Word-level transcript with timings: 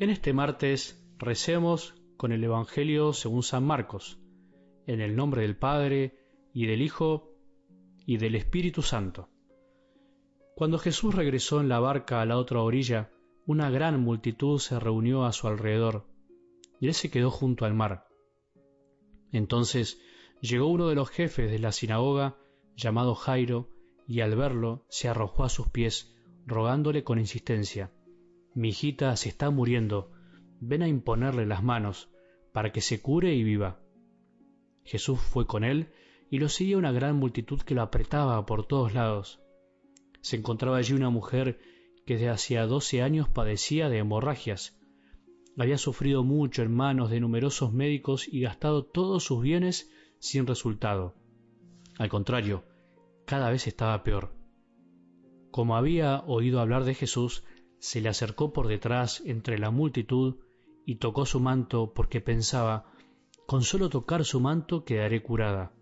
En 0.00 0.08
este 0.08 0.32
martes 0.32 1.06
recemos 1.18 1.94
con 2.16 2.32
el 2.32 2.42
Evangelio 2.42 3.12
según 3.12 3.42
San 3.42 3.64
Marcos, 3.64 4.18
en 4.86 5.02
el 5.02 5.14
nombre 5.14 5.42
del 5.42 5.58
Padre, 5.58 6.16
y 6.54 6.64
del 6.64 6.80
Hijo, 6.80 7.34
y 8.06 8.16
del 8.16 8.34
Espíritu 8.34 8.80
Santo. 8.80 9.28
Cuando 10.56 10.78
Jesús 10.78 11.14
regresó 11.14 11.60
en 11.60 11.68
la 11.68 11.80
barca 11.80 12.22
a 12.22 12.24
la 12.24 12.38
otra 12.38 12.62
orilla, 12.62 13.10
una 13.44 13.68
gran 13.68 14.00
multitud 14.00 14.58
se 14.58 14.80
reunió 14.80 15.26
a 15.26 15.32
su 15.32 15.48
alrededor, 15.48 16.06
y 16.80 16.86
él 16.86 16.94
se 16.94 17.10
quedó 17.10 17.30
junto 17.30 17.66
al 17.66 17.74
mar. 17.74 18.06
Entonces 19.32 20.00
llegó 20.40 20.68
uno 20.68 20.88
de 20.88 20.94
los 20.94 21.10
jefes 21.10 21.50
de 21.50 21.58
la 21.58 21.72
sinagoga, 21.72 22.38
llamado 22.74 23.14
Jairo, 23.14 23.68
y 24.08 24.22
al 24.22 24.34
verlo 24.34 24.86
se 24.88 25.10
arrojó 25.10 25.44
a 25.44 25.50
sus 25.50 25.68
pies, 25.68 26.16
rogándole 26.46 27.04
con 27.04 27.18
insistencia, 27.18 27.92
mi 28.54 28.70
hijita 28.70 29.14
se 29.16 29.28
está 29.28 29.50
muriendo, 29.50 30.10
ven 30.60 30.82
a 30.82 30.88
imponerle 30.88 31.46
las 31.46 31.62
manos, 31.62 32.10
para 32.52 32.72
que 32.72 32.80
se 32.80 33.00
cure 33.00 33.34
y 33.34 33.44
viva. 33.44 33.80
Jesús 34.84 35.20
fue 35.20 35.46
con 35.46 35.64
él, 35.64 35.92
y 36.30 36.38
lo 36.38 36.48
seguía 36.48 36.78
una 36.78 36.92
gran 36.92 37.16
multitud 37.16 37.60
que 37.60 37.74
lo 37.74 37.82
apretaba 37.82 38.44
por 38.46 38.66
todos 38.66 38.94
lados. 38.94 39.40
Se 40.20 40.36
encontraba 40.36 40.76
allí 40.76 40.94
una 40.94 41.10
mujer 41.10 41.58
que 42.06 42.14
desde 42.14 42.28
hacía 42.28 42.66
doce 42.66 43.02
años 43.02 43.28
padecía 43.28 43.88
de 43.88 43.98
hemorragias. 43.98 44.78
Había 45.56 45.78
sufrido 45.78 46.24
mucho 46.24 46.62
en 46.62 46.74
manos 46.74 47.10
de 47.10 47.20
numerosos 47.20 47.72
médicos 47.72 48.28
y 48.28 48.40
gastado 48.40 48.84
todos 48.84 49.24
sus 49.24 49.42
bienes 49.42 49.90
sin 50.18 50.46
resultado. 50.46 51.14
Al 51.98 52.08
contrario, 52.08 52.64
cada 53.26 53.50
vez 53.50 53.66
estaba 53.66 54.02
peor. 54.02 54.32
Como 55.50 55.76
había 55.76 56.20
oído 56.20 56.60
hablar 56.60 56.84
de 56.84 56.94
Jesús, 56.94 57.44
se 57.80 58.00
le 58.00 58.10
acercó 58.10 58.52
por 58.52 58.68
detrás 58.68 59.22
entre 59.24 59.58
la 59.58 59.70
multitud 59.70 60.36
y 60.84 60.96
tocó 60.96 61.26
su 61.26 61.40
manto 61.40 61.92
porque 61.94 62.20
pensaba, 62.20 62.92
con 63.46 63.62
solo 63.62 63.88
tocar 63.88 64.24
su 64.24 64.38
manto 64.38 64.84
quedaré 64.84 65.22
curada. 65.22 65.72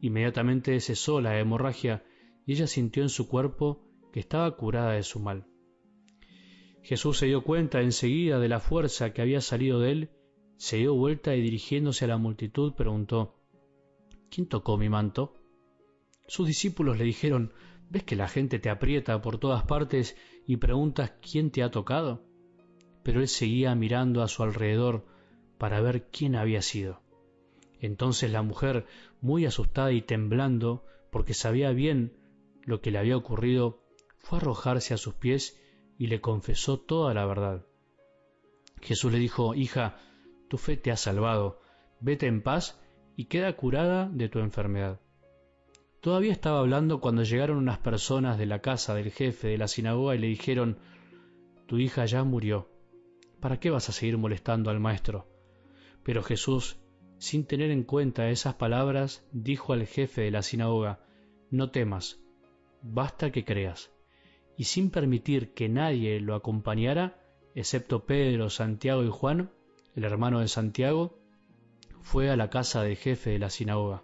Inmediatamente 0.00 0.80
cesó 0.80 1.20
la 1.20 1.38
hemorragia 1.38 2.02
y 2.46 2.54
ella 2.54 2.66
sintió 2.66 3.02
en 3.02 3.10
su 3.10 3.28
cuerpo 3.28 3.84
que 4.12 4.20
estaba 4.20 4.56
curada 4.56 4.92
de 4.92 5.02
su 5.02 5.20
mal. 5.20 5.46
Jesús 6.82 7.18
se 7.18 7.26
dio 7.26 7.44
cuenta 7.44 7.82
enseguida 7.82 8.38
de 8.38 8.48
la 8.48 8.58
fuerza 8.58 9.12
que 9.12 9.20
había 9.20 9.42
salido 9.42 9.78
de 9.78 9.92
él, 9.92 10.10
se 10.56 10.78
dio 10.78 10.94
vuelta 10.94 11.36
y 11.36 11.42
dirigiéndose 11.42 12.06
a 12.06 12.08
la 12.08 12.16
multitud 12.16 12.72
preguntó, 12.72 13.36
¿Quién 14.30 14.48
tocó 14.48 14.78
mi 14.78 14.88
manto? 14.88 15.34
Sus 16.26 16.46
discípulos 16.46 16.96
le 16.96 17.04
dijeron, 17.04 17.52
¿Ves 17.90 18.04
que 18.04 18.14
la 18.14 18.28
gente 18.28 18.60
te 18.60 18.70
aprieta 18.70 19.20
por 19.20 19.38
todas 19.38 19.64
partes 19.64 20.16
y 20.46 20.56
preguntas 20.58 21.12
quién 21.20 21.50
te 21.50 21.64
ha 21.64 21.72
tocado? 21.72 22.22
Pero 23.02 23.20
él 23.20 23.26
seguía 23.26 23.74
mirando 23.74 24.22
a 24.22 24.28
su 24.28 24.44
alrededor 24.44 25.04
para 25.58 25.80
ver 25.80 26.06
quién 26.10 26.36
había 26.36 26.62
sido. 26.62 27.02
Entonces 27.80 28.30
la 28.30 28.42
mujer, 28.42 28.86
muy 29.20 29.44
asustada 29.44 29.90
y 29.90 30.02
temblando, 30.02 30.84
porque 31.10 31.34
sabía 31.34 31.72
bien 31.72 32.16
lo 32.62 32.80
que 32.80 32.92
le 32.92 32.98
había 32.98 33.16
ocurrido, 33.16 33.82
fue 34.18 34.38
a 34.38 34.40
arrojarse 34.40 34.94
a 34.94 34.98
sus 34.98 35.14
pies 35.14 35.60
y 35.98 36.06
le 36.06 36.20
confesó 36.20 36.78
toda 36.78 37.12
la 37.12 37.26
verdad. 37.26 37.66
Jesús 38.80 39.10
le 39.10 39.18
dijo, 39.18 39.54
Hija, 39.56 39.98
tu 40.48 40.58
fe 40.58 40.76
te 40.76 40.92
ha 40.92 40.96
salvado, 40.96 41.60
vete 41.98 42.26
en 42.28 42.42
paz 42.42 42.80
y 43.16 43.24
queda 43.24 43.56
curada 43.56 44.08
de 44.08 44.28
tu 44.28 44.38
enfermedad. 44.38 45.00
Todavía 46.00 46.32
estaba 46.32 46.60
hablando 46.60 46.98
cuando 46.98 47.24
llegaron 47.24 47.58
unas 47.58 47.78
personas 47.78 48.38
de 48.38 48.46
la 48.46 48.60
casa 48.60 48.94
del 48.94 49.10
jefe 49.10 49.48
de 49.48 49.58
la 49.58 49.68
sinagoga 49.68 50.14
y 50.14 50.18
le 50.18 50.28
dijeron, 50.28 50.78
Tu 51.66 51.78
hija 51.78 52.06
ya 52.06 52.24
murió. 52.24 52.70
¿Para 53.38 53.60
qué 53.60 53.68
vas 53.68 53.90
a 53.90 53.92
seguir 53.92 54.16
molestando 54.16 54.70
al 54.70 54.80
maestro? 54.80 55.28
Pero 56.02 56.22
Jesús, 56.22 56.78
sin 57.18 57.44
tener 57.44 57.70
en 57.70 57.82
cuenta 57.82 58.30
esas 58.30 58.54
palabras, 58.54 59.26
dijo 59.32 59.74
al 59.74 59.86
jefe 59.86 60.22
de 60.22 60.30
la 60.30 60.40
sinagoga, 60.40 61.00
No 61.50 61.70
temas, 61.70 62.18
basta 62.80 63.30
que 63.30 63.44
creas. 63.44 63.90
Y 64.56 64.64
sin 64.64 64.90
permitir 64.90 65.52
que 65.52 65.68
nadie 65.68 66.18
lo 66.20 66.34
acompañara, 66.34 67.22
excepto 67.54 68.06
Pedro, 68.06 68.48
Santiago 68.48 69.04
y 69.04 69.10
Juan, 69.10 69.50
el 69.94 70.04
hermano 70.04 70.40
de 70.40 70.48
Santiago, 70.48 71.18
fue 72.00 72.30
a 72.30 72.36
la 72.36 72.48
casa 72.48 72.82
del 72.82 72.96
jefe 72.96 73.30
de 73.30 73.38
la 73.38 73.50
sinagoga. 73.50 74.02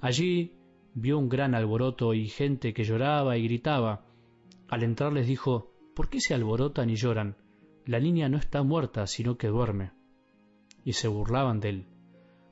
Allí 0.00 0.59
vio 0.94 1.18
un 1.18 1.28
gran 1.28 1.54
alboroto 1.54 2.14
y 2.14 2.28
gente 2.28 2.72
que 2.72 2.84
lloraba 2.84 3.36
y 3.36 3.44
gritaba. 3.44 4.06
Al 4.68 4.82
entrar 4.82 5.12
les 5.12 5.26
dijo, 5.26 5.72
¿por 5.94 6.08
qué 6.08 6.20
se 6.20 6.34
alborotan 6.34 6.90
y 6.90 6.96
lloran? 6.96 7.36
La 7.86 8.00
niña 8.00 8.28
no 8.28 8.38
está 8.38 8.62
muerta, 8.62 9.06
sino 9.06 9.36
que 9.36 9.48
duerme. 9.48 9.92
Y 10.84 10.92
se 10.92 11.08
burlaban 11.08 11.60
de 11.60 11.68
él. 11.70 11.86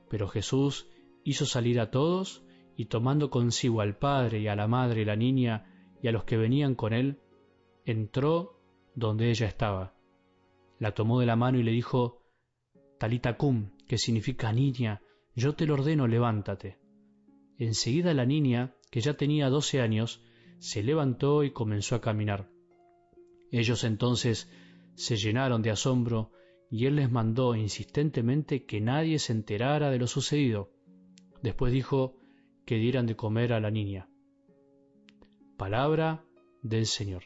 Pero 0.09 0.28
Jesús 0.28 0.88
hizo 1.25 1.47
salir 1.47 1.81
a 1.81 1.91
todos, 1.91 2.44
y 2.76 2.87
tomando 2.87 3.31
consigo 3.31 3.81
al 3.81 3.97
padre 3.97 4.41
y 4.41 4.49
a 4.49 4.55
la 4.55 4.69
madre 4.69 5.03
y 5.03 5.05
la 5.05 5.16
niña 5.16 5.66
y 6.00 6.09
a 6.09 6.12
los 6.12 6.25
que 6.25 6.37
venían 6.37 6.75
con 6.75 6.93
él, 6.93 7.19
entró 7.84 8.60
donde 8.94 9.31
ella 9.31 9.47
estaba. 9.47 9.94
La 10.78 10.93
tomó 10.93 11.19
de 11.20 11.26
la 11.26 11.34
mano 11.34 11.59
y 11.59 11.65
le 11.65 11.72
dijo, 11.72 12.22
Talita 12.99 13.37
cum, 13.37 13.70
que 13.87 13.99
significa 13.99 14.53
niña, 14.53 15.03
yo 15.34 15.55
te 15.55 15.66
lo 15.66 15.75
ordeno, 15.75 16.06
levántate. 16.06 16.78
Enseguida 17.59 18.15
la 18.15 18.25
niña, 18.25 18.75
que 18.91 19.01
ya 19.01 19.15
tenía 19.15 19.51
doce 19.51 19.81
años, 19.81 20.23
se 20.59 20.83
levantó 20.83 21.45
y 21.45 21.51
comenzó 21.51 21.97
a 21.97 22.01
caminar. 22.01 22.49
Ellos 23.51 23.85
entonces 23.85 24.51
se 24.95 25.17
llenaron 25.17 25.63
de 25.63 25.71
asombro 25.71 26.33
y 26.71 26.87
él 26.87 26.97
les 26.97 27.11
mandó 27.11 27.55
insistentemente 27.55 28.65
que 28.65 28.81
nadie 28.81 29.19
se 29.19 29.33
enterara 29.33 29.91
de 29.91 29.99
lo 29.99 30.07
sucedido. 30.07 30.71
Después 31.43 31.73
dijo 31.73 32.17
que 32.65 32.77
dieran 32.77 33.07
de 33.07 33.17
comer 33.17 33.53
a 33.53 33.61
la 33.61 33.71
niña. 33.71 34.09
Palabra 35.57 36.25
del 36.63 36.87
Señor. 36.87 37.25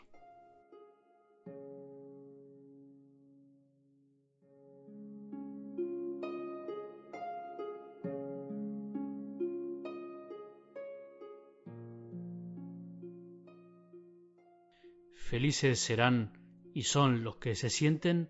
Felices 15.33 15.79
serán 15.79 16.31
y 16.75 16.83
son 16.83 17.25
los 17.25 17.37
que 17.37 17.55
se 17.55 17.71
sienten 17.71 18.29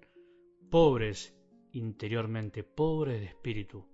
pobres 0.71 1.37
interiormente, 1.73 2.63
pobres 2.63 3.19
de 3.19 3.27
espíritu, 3.27 3.89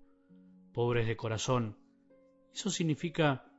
pobres 0.75 1.07
de 1.07 1.17
corazón. 1.17 1.79
Eso 2.53 2.69
significa 2.69 3.51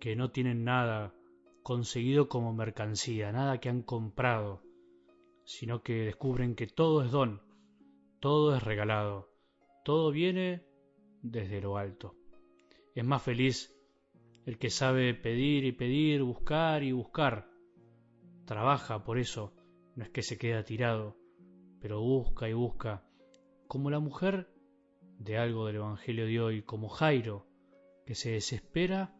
que 0.00 0.16
no 0.16 0.32
tienen 0.32 0.64
nada 0.64 1.14
conseguido 1.62 2.28
como 2.28 2.52
mercancía, 2.52 3.30
nada 3.30 3.60
que 3.60 3.68
han 3.68 3.82
comprado, 3.82 4.64
sino 5.44 5.84
que 5.84 6.02
descubren 6.02 6.56
que 6.56 6.66
todo 6.66 7.04
es 7.04 7.12
don, 7.12 7.40
todo 8.18 8.56
es 8.56 8.64
regalado, 8.64 9.30
todo 9.84 10.10
viene 10.10 10.66
desde 11.22 11.60
lo 11.60 11.76
alto. 11.76 12.16
Es 12.96 13.04
más 13.04 13.22
feliz 13.22 13.72
el 14.44 14.58
que 14.58 14.70
sabe 14.70 15.14
pedir 15.14 15.64
y 15.66 15.70
pedir, 15.70 16.24
buscar 16.24 16.82
y 16.82 16.90
buscar, 16.90 17.51
trabaja 18.44 19.04
por 19.04 19.18
eso, 19.18 19.54
no 19.96 20.04
es 20.04 20.10
que 20.10 20.22
se 20.22 20.38
queda 20.38 20.64
tirado, 20.64 21.16
pero 21.80 22.00
busca 22.00 22.48
y 22.48 22.52
busca, 22.52 23.04
como 23.66 23.90
la 23.90 24.00
mujer 24.00 24.52
de 25.18 25.38
algo 25.38 25.66
del 25.66 25.76
Evangelio 25.76 26.26
de 26.26 26.40
hoy, 26.40 26.62
como 26.62 26.88
Jairo, 26.88 27.46
que 28.06 28.14
se 28.14 28.32
desespera 28.32 29.14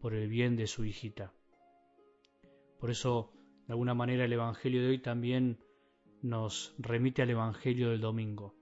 por 0.00 0.14
el 0.14 0.28
bien 0.28 0.56
de 0.56 0.66
su 0.66 0.84
hijita. 0.84 1.32
Por 2.78 2.90
eso, 2.90 3.32
de 3.66 3.72
alguna 3.72 3.94
manera, 3.94 4.24
el 4.24 4.32
Evangelio 4.32 4.82
de 4.82 4.88
hoy 4.88 4.98
también 4.98 5.62
nos 6.22 6.74
remite 6.78 7.22
al 7.22 7.30
Evangelio 7.30 7.90
del 7.90 8.00
domingo. 8.00 8.54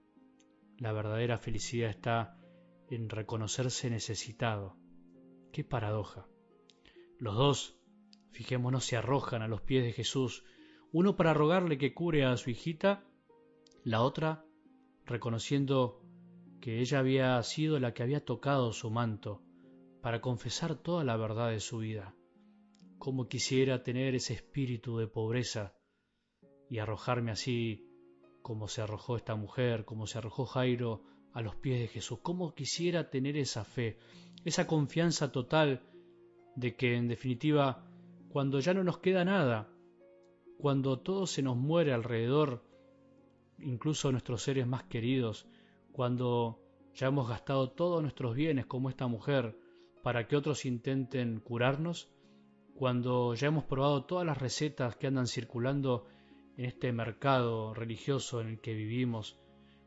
La 0.77 0.91
verdadera 0.91 1.37
felicidad 1.37 1.89
está 1.89 2.37
en 2.89 3.09
reconocerse 3.09 3.89
necesitado. 3.89 4.77
Qué 5.51 5.63
paradoja. 5.63 6.27
Los 7.17 7.35
dos 7.35 7.78
fijémonos, 8.31 8.85
se 8.85 8.97
arrojan 8.97 9.41
a 9.41 9.47
los 9.47 9.61
pies 9.61 9.83
de 9.83 9.93
Jesús, 9.93 10.43
uno 10.91 11.15
para 11.15 11.33
rogarle 11.33 11.77
que 11.77 11.93
cure 11.93 12.25
a 12.25 12.35
su 12.37 12.49
hijita, 12.49 13.03
la 13.83 14.01
otra 14.01 14.45
reconociendo 15.05 16.01
que 16.61 16.79
ella 16.79 16.99
había 16.99 17.41
sido 17.43 17.79
la 17.79 17.93
que 17.93 18.03
había 18.03 18.23
tocado 18.23 18.73
su 18.73 18.89
manto, 18.89 19.41
para 20.01 20.21
confesar 20.21 20.75
toda 20.75 21.03
la 21.03 21.17
verdad 21.17 21.49
de 21.49 21.59
su 21.59 21.79
vida. 21.79 22.15
Cómo 22.97 23.27
quisiera 23.27 23.83
tener 23.83 24.15
ese 24.15 24.33
espíritu 24.33 24.97
de 24.97 25.07
pobreza 25.07 25.73
y 26.69 26.79
arrojarme 26.79 27.31
así 27.31 27.85
como 28.41 28.67
se 28.67 28.81
arrojó 28.81 29.17
esta 29.17 29.35
mujer, 29.35 29.85
como 29.85 30.07
se 30.07 30.17
arrojó 30.17 30.45
Jairo 30.45 31.03
a 31.33 31.41
los 31.41 31.55
pies 31.55 31.79
de 31.79 31.87
Jesús. 31.87 32.19
Cómo 32.21 32.53
quisiera 32.53 33.09
tener 33.09 33.37
esa 33.37 33.63
fe, 33.63 33.97
esa 34.45 34.67
confianza 34.67 35.31
total 35.31 35.83
de 36.55 36.75
que 36.75 36.95
en 36.95 37.07
definitiva 37.07 37.88
cuando 38.29 38.59
ya 38.59 38.73
no 38.73 38.83
nos 38.83 38.99
queda 38.99 39.25
nada, 39.25 39.67
cuando 40.57 40.99
todo 40.99 41.25
se 41.25 41.41
nos 41.41 41.57
muere 41.57 41.93
alrededor, 41.93 42.63
incluso 43.59 44.11
nuestros 44.11 44.43
seres 44.43 44.67
más 44.67 44.83
queridos, 44.83 45.47
cuando 45.91 46.61
ya 46.93 47.07
hemos 47.07 47.27
gastado 47.27 47.71
todos 47.71 48.01
nuestros 48.01 48.35
bienes 48.35 48.65
como 48.65 48.89
esta 48.89 49.07
mujer 49.07 49.57
para 50.03 50.27
que 50.27 50.35
otros 50.35 50.65
intenten 50.65 51.39
curarnos, 51.39 52.09
cuando 52.75 53.33
ya 53.33 53.47
hemos 53.47 53.65
probado 53.65 54.05
todas 54.05 54.25
las 54.25 54.37
recetas 54.37 54.95
que 54.95 55.07
andan 55.07 55.27
circulando 55.27 56.05
en 56.55 56.65
este 56.65 56.91
mercado 56.91 57.73
religioso 57.73 58.41
en 58.41 58.47
el 58.47 58.59
que 58.61 58.73
vivimos, 58.73 59.37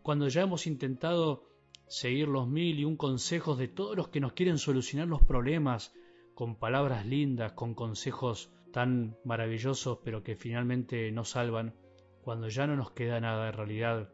cuando 0.02 0.28
ya 0.28 0.42
hemos 0.42 0.66
intentado 0.66 1.48
seguir 1.86 2.28
los 2.28 2.48
mil 2.48 2.78
y 2.80 2.84
un 2.84 2.96
consejos 2.96 3.58
de 3.58 3.68
todos 3.68 3.96
los 3.96 4.08
que 4.08 4.20
nos 4.20 4.32
quieren 4.32 4.58
solucionar 4.58 5.06
los 5.06 5.22
problemas 5.22 5.94
con 6.34 6.56
palabras 6.56 7.06
lindas, 7.06 7.52
con 7.52 7.74
consejos 7.74 8.50
tan 8.72 9.16
maravillosos 9.24 9.98
pero 10.04 10.22
que 10.22 10.36
finalmente 10.36 11.10
no 11.12 11.24
salvan, 11.24 11.74
cuando 12.22 12.48
ya 12.48 12.66
no 12.66 12.76
nos 12.76 12.92
queda 12.92 13.20
nada 13.20 13.48
en 13.48 13.54
realidad, 13.54 14.08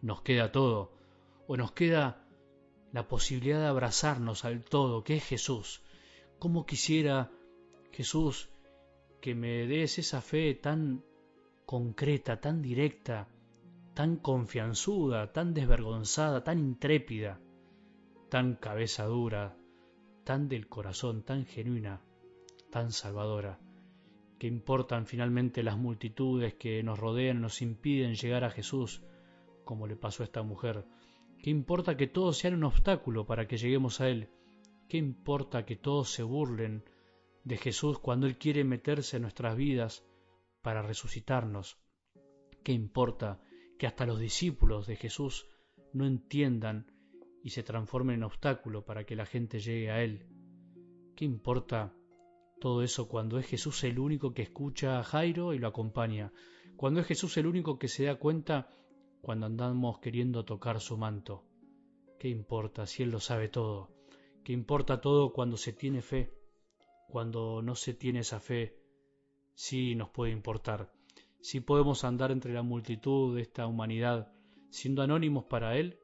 nos 0.00 0.22
queda 0.22 0.52
todo, 0.52 0.92
o 1.46 1.56
nos 1.56 1.72
queda 1.72 2.24
la 2.92 3.08
posibilidad 3.08 3.60
de 3.60 3.66
abrazarnos 3.66 4.44
al 4.44 4.64
todo, 4.64 5.04
que 5.04 5.16
es 5.16 5.24
Jesús. 5.24 5.82
¿Cómo 6.38 6.64
quisiera, 6.66 7.30
Jesús, 7.92 8.48
que 9.20 9.34
me 9.34 9.66
des 9.66 9.98
esa 9.98 10.20
fe 10.20 10.54
tan 10.54 11.04
concreta, 11.66 12.40
tan 12.40 12.62
directa, 12.62 13.28
tan 13.94 14.16
confianzuda, 14.16 15.32
tan 15.32 15.52
desvergonzada, 15.52 16.44
tan 16.44 16.58
intrépida, 16.58 17.40
tan 18.28 18.54
cabeza 18.54 19.04
dura, 19.04 19.56
tan 20.26 20.48
del 20.48 20.66
corazón, 20.66 21.22
tan 21.22 21.46
genuina, 21.46 22.00
tan 22.72 22.90
salvadora? 22.90 23.60
¿Qué 24.40 24.48
importan 24.48 25.06
finalmente 25.06 25.62
las 25.62 25.78
multitudes 25.78 26.54
que 26.54 26.82
nos 26.82 26.98
rodean, 26.98 27.40
nos 27.40 27.62
impiden 27.62 28.16
llegar 28.16 28.42
a 28.42 28.50
Jesús, 28.50 29.04
como 29.64 29.86
le 29.86 29.94
pasó 29.94 30.24
a 30.24 30.26
esta 30.26 30.42
mujer? 30.42 30.84
¿Qué 31.40 31.50
importa 31.50 31.96
que 31.96 32.08
todos 32.08 32.38
sean 32.38 32.54
un 32.54 32.64
obstáculo 32.64 33.24
para 33.24 33.46
que 33.46 33.56
lleguemos 33.56 34.00
a 34.00 34.08
Él? 34.08 34.28
¿Qué 34.88 34.96
importa 34.96 35.64
que 35.64 35.76
todos 35.76 36.10
se 36.10 36.24
burlen 36.24 36.82
de 37.44 37.56
Jesús 37.56 38.00
cuando 38.00 38.26
Él 38.26 38.36
quiere 38.36 38.64
meterse 38.64 39.18
en 39.18 39.22
nuestras 39.22 39.56
vidas 39.56 40.04
para 40.60 40.82
resucitarnos? 40.82 41.78
¿Qué 42.64 42.72
importa 42.72 43.40
que 43.78 43.86
hasta 43.86 44.06
los 44.06 44.18
discípulos 44.18 44.88
de 44.88 44.96
Jesús 44.96 45.46
no 45.92 46.04
entiendan 46.04 46.90
y 47.46 47.50
se 47.50 47.62
transformen 47.62 48.16
en 48.16 48.24
obstáculo 48.24 48.84
para 48.84 49.04
que 49.04 49.14
la 49.14 49.24
gente 49.24 49.60
llegue 49.60 49.92
a 49.92 50.02
Él? 50.02 50.26
¿Qué 51.14 51.24
importa 51.24 51.94
todo 52.58 52.82
eso 52.82 53.06
cuando 53.06 53.38
es 53.38 53.46
Jesús 53.46 53.84
el 53.84 54.00
único 54.00 54.34
que 54.34 54.42
escucha 54.42 54.98
a 54.98 55.04
Jairo 55.04 55.54
y 55.54 55.60
lo 55.60 55.68
acompaña, 55.68 56.32
cuando 56.76 56.98
es 56.98 57.06
Jesús 57.06 57.36
el 57.36 57.46
único 57.46 57.78
que 57.78 57.86
se 57.86 58.02
da 58.02 58.16
cuenta 58.16 58.68
cuando 59.22 59.46
andamos 59.46 60.00
queriendo 60.00 60.44
tocar 60.44 60.80
su 60.80 60.96
manto. 60.96 61.44
¿Qué 62.18 62.28
importa 62.28 62.84
si 62.84 63.04
Él 63.04 63.12
lo 63.12 63.20
sabe 63.20 63.48
todo? 63.48 63.92
¿Qué 64.42 64.52
importa 64.52 65.00
todo 65.00 65.32
cuando 65.32 65.56
se 65.56 65.72
tiene 65.72 66.02
fe? 66.02 66.34
Cuando 67.08 67.62
no 67.62 67.76
se 67.76 67.94
tiene 67.94 68.20
esa 68.20 68.40
fe, 68.40 68.76
sí 69.54 69.94
nos 69.94 70.08
puede 70.08 70.32
importar. 70.32 70.92
Sí 71.40 71.60
podemos 71.60 72.02
andar 72.02 72.32
entre 72.32 72.52
la 72.52 72.64
multitud 72.64 73.36
de 73.36 73.42
esta 73.42 73.68
humanidad, 73.68 74.32
siendo 74.70 75.02
anónimos 75.02 75.44
para 75.44 75.76
Él, 75.78 76.00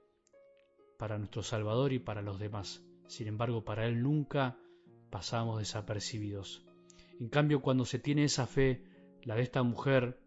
para 1.02 1.18
nuestro 1.18 1.42
Salvador 1.42 1.92
y 1.92 1.98
para 1.98 2.22
los 2.22 2.38
demás. 2.38 2.80
Sin 3.08 3.26
embargo, 3.26 3.64
para 3.64 3.88
Él 3.88 4.04
nunca 4.04 4.56
pasamos 5.10 5.58
desapercibidos. 5.58 6.64
En 7.18 7.28
cambio, 7.28 7.60
cuando 7.60 7.84
se 7.84 7.98
tiene 7.98 8.22
esa 8.22 8.46
fe, 8.46 8.84
la 9.24 9.34
de 9.34 9.42
esta 9.42 9.64
mujer, 9.64 10.20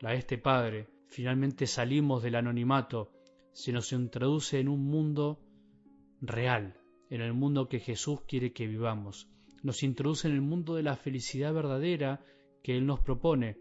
la 0.00 0.12
de 0.12 0.16
este 0.16 0.38
padre, 0.38 0.88
finalmente 1.08 1.66
salimos 1.66 2.22
del 2.22 2.36
anonimato, 2.36 3.12
se 3.52 3.70
nos 3.70 3.92
introduce 3.92 4.58
en 4.58 4.70
un 4.70 4.86
mundo 4.86 5.42
real, 6.22 6.80
en 7.10 7.20
el 7.20 7.34
mundo 7.34 7.68
que 7.68 7.80
Jesús 7.80 8.22
quiere 8.26 8.54
que 8.54 8.66
vivamos. 8.66 9.28
Nos 9.62 9.82
introduce 9.82 10.26
en 10.26 10.32
el 10.32 10.40
mundo 10.40 10.74
de 10.74 10.84
la 10.84 10.96
felicidad 10.96 11.52
verdadera 11.52 12.24
que 12.62 12.78
Él 12.78 12.86
nos 12.86 13.00
propone, 13.00 13.58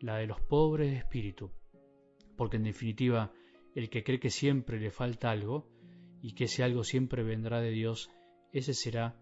la 0.00 0.16
de 0.16 0.26
los 0.26 0.40
pobres 0.40 0.92
de 0.92 0.96
espíritu. 0.96 1.50
Porque 2.38 2.56
en 2.56 2.64
definitiva, 2.64 3.34
el 3.74 3.90
que 3.90 4.02
cree 4.02 4.18
que 4.18 4.30
siempre 4.30 4.80
le 4.80 4.90
falta 4.90 5.30
algo, 5.30 5.75
y 6.26 6.32
que 6.32 6.46
ese 6.46 6.64
algo 6.64 6.82
siempre 6.82 7.22
vendrá 7.22 7.60
de 7.60 7.70
Dios, 7.70 8.10
ese 8.52 8.74
será 8.74 9.16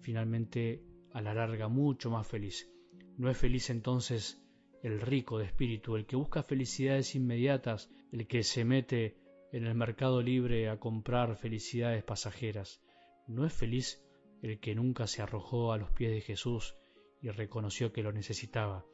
finalmente 0.00 0.82
a 1.12 1.20
la 1.20 1.32
larga 1.32 1.68
mucho 1.68 2.10
más 2.10 2.26
feliz. 2.26 2.68
No 3.16 3.30
es 3.30 3.38
feliz 3.38 3.70
entonces 3.70 4.42
el 4.82 5.00
rico 5.00 5.38
de 5.38 5.44
espíritu, 5.44 5.94
el 5.94 6.04
que 6.04 6.16
busca 6.16 6.42
felicidades 6.42 7.14
inmediatas, 7.14 7.92
el 8.10 8.26
que 8.26 8.42
se 8.42 8.64
mete 8.64 9.16
en 9.52 9.66
el 9.66 9.76
mercado 9.76 10.20
libre 10.20 10.68
a 10.68 10.80
comprar 10.80 11.36
felicidades 11.36 12.02
pasajeras. 12.02 12.82
No 13.28 13.46
es 13.46 13.52
feliz 13.52 14.04
el 14.42 14.58
que 14.58 14.74
nunca 14.74 15.06
se 15.06 15.22
arrojó 15.22 15.72
a 15.72 15.78
los 15.78 15.92
pies 15.92 16.10
de 16.10 16.22
Jesús 16.22 16.74
y 17.22 17.28
reconoció 17.28 17.92
que 17.92 18.02
lo 18.02 18.10
necesitaba. 18.10 18.84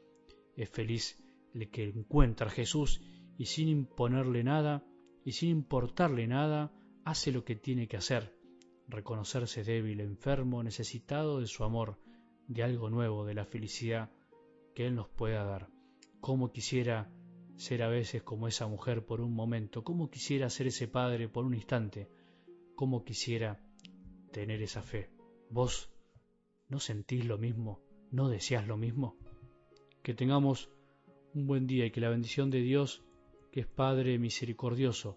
Es 0.55 0.69
feliz 0.69 1.19
el 1.55 1.71
que 1.71 1.85
encuentra 1.85 2.49
a 2.49 2.51
Jesús 2.51 3.01
y 3.39 3.47
sin 3.47 3.69
imponerle 3.69 4.45
nada 4.45 4.85
y 5.25 5.33
sin 5.33 5.49
importarle 5.49 6.27
nada, 6.27 6.71
hace 7.05 7.33
lo 7.33 7.45
que 7.45 7.55
tiene 7.55 7.87
que 7.87 7.97
hacer, 7.97 8.35
reconocerse 8.89 9.63
débil, 9.63 10.01
enfermo, 10.01 10.63
necesitado 10.63 11.41
de 11.41 11.47
su 11.47 11.65
amor, 11.65 11.99
de 12.49 12.63
algo 12.63 12.91
nuevo, 12.91 13.25
de 13.25 13.35
la 13.35 13.45
felicidad 13.45 14.11
que 14.75 14.87
Él 14.87 14.95
nos 14.95 15.09
pueda 15.09 15.45
dar. 15.45 15.69
Cómo 16.21 16.51
quisiera 16.53 17.11
ser 17.57 17.83
a 17.83 17.89
veces 17.89 18.23
como 18.23 18.49
esa 18.49 18.67
mujer 18.67 19.05
por 19.05 19.21
un 19.21 19.35
momento, 19.35 19.85
cómo 19.85 20.11
quisiera 20.11 20.51
ser 20.51 20.67
ese 20.67 20.89
padre 20.89 21.29
por 21.29 21.45
un 21.45 21.55
instante, 21.55 22.09
cómo 22.75 23.05
quisiera 23.05 23.61
tener 24.33 24.63
esa 24.63 24.83
fe. 24.83 25.11
¿Vos 25.51 25.91
no 26.69 26.81
sentís 26.81 27.25
lo 27.25 27.39
mismo? 27.39 27.81
¿No 28.11 28.29
deseás 28.29 28.67
lo 28.67 28.77
mismo? 28.77 29.17
Que 30.03 30.15
tengamos 30.15 30.71
un 31.35 31.47
buen 31.47 31.67
día 31.67 31.87
y 31.87 31.91
que 31.91 32.01
la 32.01 32.09
bendición 32.09 32.51
de 32.51 32.61
Dios, 32.61 33.05
que 33.53 33.61
es 33.61 33.67
Padre 33.67 34.19
misericordioso, 34.19 35.17